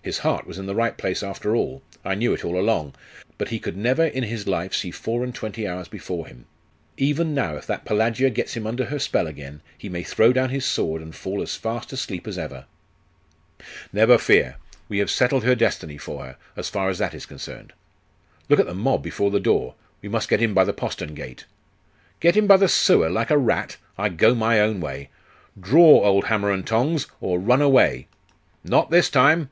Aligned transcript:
His 0.00 0.18
heart 0.18 0.46
was 0.46 0.56
in 0.56 0.66
the 0.66 0.74
right 0.74 0.96
place 0.96 1.22
after 1.22 1.54
all. 1.56 1.82
I 2.04 2.14
knew 2.14 2.32
it 2.32 2.44
all 2.44 2.58
along. 2.58 2.94
But 3.38 3.48
he 3.48 3.58
could 3.58 3.76
never 3.76 4.04
in 4.04 4.22
his 4.22 4.46
life 4.46 4.72
see 4.72 4.92
four 4.92 5.24
and 5.24 5.34
twenty 5.34 5.66
hours 5.66 5.88
before 5.88 6.28
him. 6.28 6.46
Even 6.96 7.34
now 7.34 7.56
if 7.56 7.66
that 7.66 7.84
Pelagia 7.84 8.30
gets 8.30 8.54
him 8.56 8.68
under 8.68 8.84
her 8.86 9.00
spell 9.00 9.26
again, 9.26 9.60
he 9.76 9.88
may 9.88 10.04
throw 10.04 10.32
down 10.32 10.48
his 10.50 10.64
sword, 10.64 11.02
and 11.02 11.14
fall 11.14 11.42
as 11.42 11.56
fast 11.56 11.92
asleep 11.92 12.28
as 12.28 12.38
ever.' 12.38 12.66
'Never 13.92 14.16
fear; 14.16 14.56
we 14.88 14.98
have 14.98 15.10
settled 15.10 15.42
her 15.42 15.56
destiny 15.56 15.98
for 15.98 16.24
her, 16.24 16.36
as 16.56 16.70
far 16.70 16.88
as 16.88 16.98
that 16.98 17.12
is 17.12 17.26
concerned. 17.26 17.72
Look 18.48 18.60
at 18.60 18.66
the 18.66 18.74
mob 18.74 19.02
before 19.02 19.32
the 19.32 19.40
door! 19.40 19.74
We 20.00 20.08
must 20.08 20.28
get 20.28 20.40
in 20.40 20.54
by 20.54 20.64
the 20.64 20.72
postern 20.72 21.14
gate.' 21.14 21.44
'Get 22.20 22.36
in 22.36 22.46
by 22.46 22.58
the 22.58 22.68
sewer, 22.68 23.10
like 23.10 23.30
a 23.32 23.36
rat! 23.36 23.76
I 23.98 24.08
go 24.08 24.34
my 24.36 24.58
own 24.60 24.80
way. 24.80 25.10
Draw, 25.60 25.82
old 26.04 26.26
hammer 26.26 26.52
and 26.52 26.64
tongs! 26.66 27.08
or 27.20 27.40
run 27.40 27.60
away!' 27.60 28.06
'Not 28.64 28.90
this 28.90 29.10
time. 29.10 29.50